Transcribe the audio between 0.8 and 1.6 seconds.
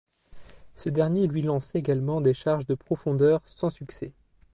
dernier lui